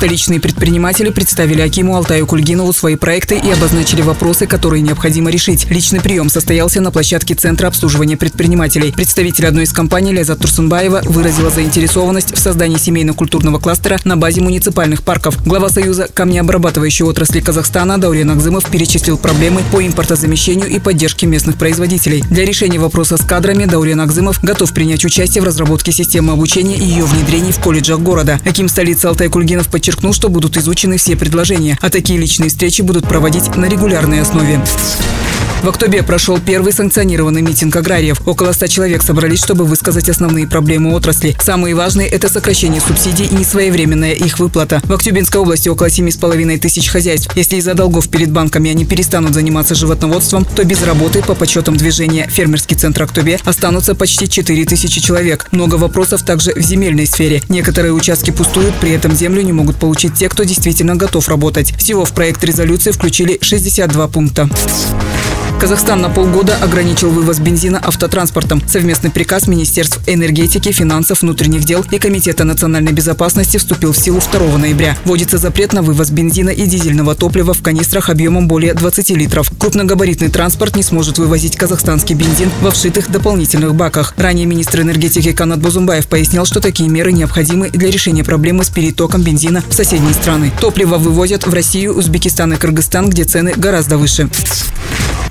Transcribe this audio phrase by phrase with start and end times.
[0.00, 5.66] Столичные предприниматели представили Акиму Алтаю Кульгинову свои проекты и обозначили вопросы, которые необходимо решить.
[5.68, 8.92] Личный прием состоялся на площадке Центра обслуживания предпринимателей.
[8.92, 15.02] Представитель одной из компаний Ляза Турсунбаева выразила заинтересованность в создании семейно-культурного кластера на базе муниципальных
[15.02, 15.36] парков.
[15.44, 22.24] Глава Союза камнеобрабатывающей отрасли Казахстана Даурен Акзымов перечислил проблемы по импортозамещению и поддержке местных производителей.
[22.30, 26.84] Для решения вопроса с кадрами Даурен Акзымов готов принять участие в разработке системы обучения и
[26.84, 28.40] ее внедрении в колледжах города.
[28.46, 32.82] Аким столицы Алтай Кульгинов подчеркнул, подчеркнул, что будут изучены все предложения, а такие личные встречи
[32.82, 34.60] будут проводить на регулярной основе.
[35.62, 38.22] В октябре прошел первый санкционированный митинг аграриев.
[38.26, 41.36] Около 100 человек собрались, чтобы высказать основные проблемы отрасли.
[41.38, 44.80] Самые важные– это сокращение субсидий и несвоевременная их выплата.
[44.84, 47.36] В Актюбинской области около 7,5 тысяч хозяйств.
[47.36, 52.26] Если из-за долгов перед банками они перестанут заниматься животноводством, то без работы, по подсчетам движения
[52.26, 55.46] «Фермерский центр Актобе» останутся почти 4 тысячи человек.
[55.50, 57.42] Много вопросов также в земельной сфере.
[57.50, 61.74] Некоторые участки пустуют, при этом землю не могут получить те, кто действительно готов работать.
[61.76, 64.48] Всего в проект резолюции включили 62 пункта.
[65.60, 68.62] Казахстан на полгода ограничил вывоз бензина автотранспортом.
[68.66, 74.56] Совместный приказ Министерств энергетики, финансов, внутренних дел и Комитета национальной безопасности вступил в силу 2
[74.56, 74.96] ноября.
[75.04, 79.52] Вводится запрет на вывоз бензина и дизельного топлива в канистрах объемом более 20 литров.
[79.58, 84.14] Крупногабаритный транспорт не сможет вывозить казахстанский бензин во вшитых дополнительных баках.
[84.16, 89.20] Ранее министр энергетики Канат Бузумбаев пояснял, что такие меры необходимы для решения проблемы с перетоком
[89.20, 90.52] бензина в соседние страны.
[90.58, 94.30] Топливо вывозят в Россию, Узбекистан и Кыргызстан, где цены гораздо выше.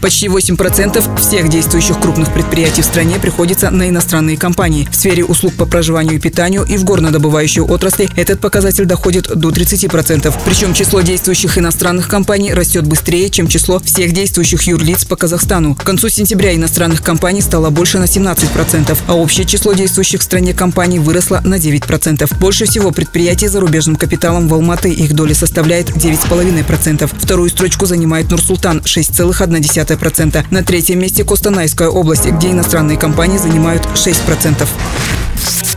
[0.02, 4.88] Почти 8% всех действующих крупных предприятий в стране приходится на иностранные компании.
[4.90, 9.50] В сфере услуг по проживанию и питанию и в горнодобывающей отрасли этот показатель доходит до
[9.50, 10.34] 30%.
[10.46, 15.76] Причем число действующих иностранных компаний растет быстрее, чем число всех действующих юрлиц по Казахстану.
[15.76, 20.54] К концу сентября иностранных компаний стало больше на 17%, а общее число действующих в стране
[20.54, 22.40] компаний выросло на 9%.
[22.40, 27.10] Больше всего предприятий зарубежным капиталом в Алматы их доля составляет 9,5%.
[27.20, 29.89] Вторую строчку занимает Нур-Султан– 6,1%.
[29.90, 30.46] 0,1%.
[30.52, 34.68] На третьем месте Костанайская область, где иностранные компании занимают 6%.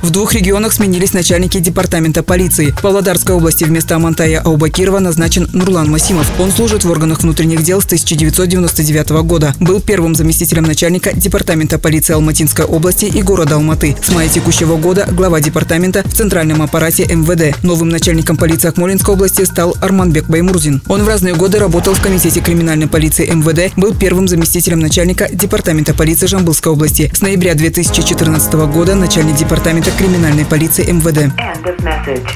[0.03, 2.71] В двух регионах сменились начальники департамента полиции.
[2.71, 6.29] В Павлодарской области вместо Амантая Аубакирова назначен Нурлан Масимов.
[6.41, 9.55] Он служит в органах внутренних дел с 1999 года.
[9.61, 13.97] Был первым заместителем начальника департамента полиции Алматинской области и города Алматы.
[14.03, 17.63] С мая текущего года глава департамента в центральном аппарате МВД.
[17.63, 20.83] Новым начальником полиции Акмолинской области стал Арманбек Баймурзин.
[20.89, 25.95] Он в разные годы работал в комитете криминальной полиции МВД, был первым заместителем начальника департамента
[25.95, 27.09] полиции Жамбылской области.
[27.15, 31.33] С ноября 2014 года начальник департамента криминальной полиции МВД.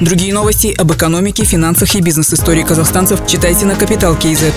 [0.01, 4.53] Другие новости об экономике, финансах и бизнес-истории казахстанцев читайте на Капитал Киезет.